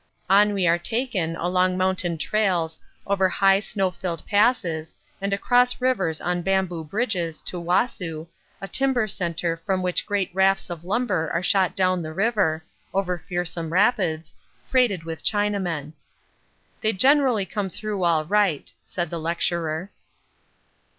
[0.31, 6.19] On we were taken along mountain trails over high snow filled passes and across rivers
[6.19, 8.27] on bamboo bridges to Wassoo,
[8.59, 12.63] a timber centre from which great rafts of lumber are shot down the river,
[12.95, 14.33] over fearsome rapids,
[14.65, 15.93] freighted with Chinamen.
[16.81, 19.91] 'They generally come through all right,' said the lecturer.